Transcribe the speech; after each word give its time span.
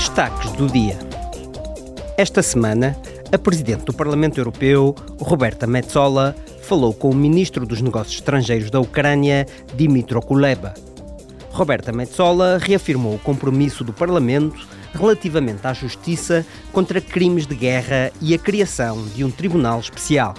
Destaques 0.00 0.50
do 0.52 0.66
dia. 0.66 0.98
Esta 2.16 2.42
semana, 2.42 2.96
a 3.30 3.36
Presidente 3.36 3.84
do 3.84 3.92
Parlamento 3.92 4.40
Europeu, 4.40 4.94
Roberta 5.20 5.66
Metsola, 5.66 6.34
falou 6.62 6.94
com 6.94 7.10
o 7.10 7.14
Ministro 7.14 7.66
dos 7.66 7.82
Negócios 7.82 8.14
Estrangeiros 8.14 8.70
da 8.70 8.80
Ucrânia, 8.80 9.46
Dmytro 9.74 10.22
Kuleba. 10.22 10.72
Roberta 11.50 11.92
Metsola 11.92 12.56
reafirmou 12.56 13.16
o 13.16 13.18
compromisso 13.18 13.84
do 13.84 13.92
Parlamento 13.92 14.66
relativamente 14.94 15.66
à 15.66 15.74
justiça 15.74 16.46
contra 16.72 16.98
crimes 16.98 17.46
de 17.46 17.54
guerra 17.54 18.10
e 18.22 18.32
a 18.32 18.38
criação 18.38 19.06
de 19.08 19.22
um 19.22 19.30
tribunal 19.30 19.80
especial. 19.80 20.32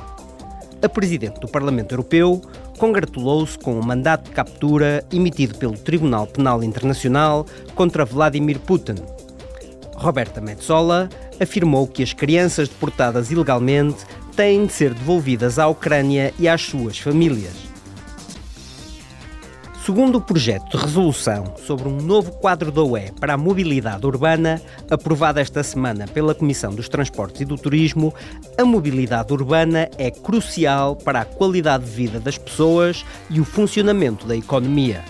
A 0.81 0.89
Presidente 0.89 1.39
do 1.39 1.47
Parlamento 1.47 1.91
Europeu 1.91 2.41
congratulou-se 2.79 3.59
com 3.59 3.79
o 3.79 3.85
mandato 3.85 4.23
de 4.23 4.31
captura 4.31 5.05
emitido 5.13 5.55
pelo 5.59 5.77
Tribunal 5.77 6.25
Penal 6.25 6.63
Internacional 6.63 7.45
contra 7.75 8.03
Vladimir 8.03 8.57
Putin. 8.57 8.95
Roberta 10.01 10.41
Metsola 10.41 11.07
afirmou 11.39 11.87
que 11.87 12.01
as 12.01 12.11
crianças 12.11 12.67
deportadas 12.67 13.29
ilegalmente 13.29 14.03
têm 14.35 14.65
de 14.65 14.73
ser 14.73 14.95
devolvidas 14.95 15.59
à 15.59 15.67
Ucrânia 15.67 16.33
e 16.39 16.47
às 16.47 16.63
suas 16.63 16.97
famílias. 16.97 17.53
Segundo 19.85 20.17
o 20.17 20.21
projeto 20.21 20.75
de 20.75 20.83
resolução 20.83 21.53
sobre 21.65 21.87
um 21.87 21.97
novo 21.97 22.31
quadro 22.33 22.71
da 22.71 22.81
UE 22.81 23.11
para 23.19 23.33
a 23.33 23.37
mobilidade 23.37 24.05
urbana, 24.05 24.61
aprovado 24.89 25.39
esta 25.39 25.63
semana 25.63 26.07
pela 26.07 26.35
Comissão 26.35 26.73
dos 26.73 26.89
Transportes 26.89 27.41
e 27.41 27.45
do 27.45 27.57
Turismo, 27.57 28.13
a 28.57 28.65
mobilidade 28.65 29.31
urbana 29.33 29.89
é 29.97 30.09
crucial 30.09 30.95
para 30.95 31.21
a 31.21 31.25
qualidade 31.25 31.85
de 31.85 31.91
vida 31.91 32.19
das 32.19 32.37
pessoas 32.37 33.05
e 33.29 33.39
o 33.39 33.45
funcionamento 33.45 34.25
da 34.25 34.35
economia. 34.35 35.03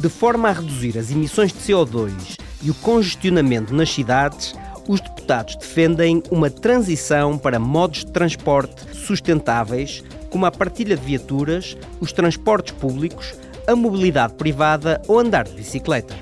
De 0.00 0.08
forma 0.08 0.48
a 0.48 0.52
reduzir 0.52 0.98
as 0.98 1.10
emissões 1.10 1.52
de 1.52 1.58
CO2 1.58 2.41
e 2.62 2.70
o 2.70 2.74
congestionamento 2.74 3.74
nas 3.74 3.92
cidades, 3.92 4.54
os 4.88 5.00
deputados 5.00 5.56
defendem 5.56 6.22
uma 6.30 6.50
transição 6.50 7.38
para 7.38 7.58
modos 7.58 8.04
de 8.04 8.12
transporte 8.12 8.96
sustentáveis, 8.96 10.02
como 10.30 10.46
a 10.46 10.50
partilha 10.50 10.96
de 10.96 11.04
viaturas, 11.04 11.76
os 12.00 12.12
transportes 12.12 12.72
públicos, 12.72 13.34
a 13.66 13.76
mobilidade 13.76 14.34
privada 14.34 15.00
ou 15.06 15.18
andar 15.18 15.44
de 15.44 15.54
bicicleta. 15.54 16.14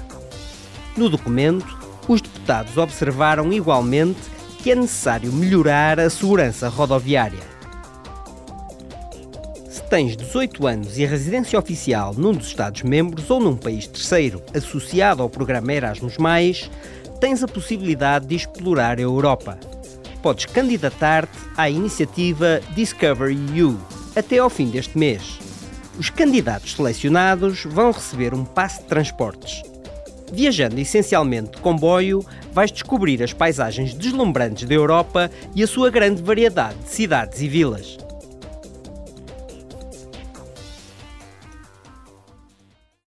No 0.97 1.09
documento, 1.09 1.79
os 2.09 2.21
deputados 2.21 2.77
observaram 2.77 3.53
igualmente 3.53 4.21
que 4.59 4.71
é 4.71 4.75
necessário 4.75 5.33
melhorar 5.33 5.99
a 5.99 6.11
segurança 6.11 6.69
rodoviária. 6.69 7.60
Tens 9.91 10.17
18 10.17 10.69
anos 10.69 10.99
e 10.99 11.05
a 11.05 11.09
residência 11.09 11.59
oficial 11.59 12.15
num 12.15 12.33
dos 12.33 12.47
Estados-membros 12.47 13.29
ou 13.29 13.41
num 13.41 13.57
país 13.57 13.89
terceiro 13.89 14.41
associado 14.55 15.21
ao 15.21 15.29
programa 15.29 15.73
Erasmus, 15.73 16.17
tens 17.21 17.43
a 17.43 17.49
possibilidade 17.49 18.25
de 18.25 18.37
explorar 18.37 18.99
a 18.99 19.03
Europa. 19.03 19.59
Podes 20.23 20.47
candidatar-te 20.47 21.37
à 21.57 21.69
iniciativa 21.69 22.61
Discover 22.73 23.37
EU 23.57 23.77
até 24.15 24.39
ao 24.39 24.49
fim 24.49 24.71
deste 24.71 24.97
mês. 24.97 25.41
Os 25.99 26.09
candidatos 26.09 26.77
selecionados 26.77 27.65
vão 27.65 27.91
receber 27.91 28.33
um 28.33 28.45
passe 28.45 28.83
de 28.83 28.87
transportes. 28.87 29.61
Viajando 30.33 30.79
essencialmente 30.79 31.51
de 31.51 31.59
comboio, 31.59 32.25
vais 32.53 32.71
descobrir 32.71 33.25
as 33.25 33.33
paisagens 33.33 33.93
deslumbrantes 33.93 34.69
da 34.69 34.75
Europa 34.75 35.29
e 35.53 35.65
a 35.65 35.67
sua 35.67 35.91
grande 35.91 36.23
variedade 36.23 36.79
de 36.79 36.91
cidades 36.91 37.43
e 37.43 37.49
vilas. 37.49 37.99